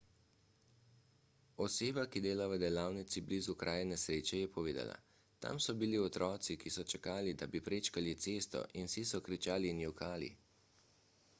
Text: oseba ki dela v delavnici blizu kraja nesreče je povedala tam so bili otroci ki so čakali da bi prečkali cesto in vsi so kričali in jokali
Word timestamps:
oseba 1.63 2.03
ki 2.13 2.19
dela 2.25 2.45
v 2.51 2.55
delavnici 2.63 3.21
blizu 3.27 3.53
kraja 3.63 3.83
nesreče 3.89 4.39
je 4.39 4.47
povedala 4.55 4.95
tam 5.45 5.59
so 5.65 5.75
bili 5.83 5.99
otroci 6.05 6.57
ki 6.63 6.73
so 6.77 6.85
čakali 6.93 7.33
da 7.43 7.49
bi 7.57 7.63
prečkali 7.67 8.15
cesto 8.25 8.63
in 8.81 8.89
vsi 8.93 9.05
so 9.11 9.21
kričali 9.29 9.75
in 9.75 9.85
jokali 9.85 10.31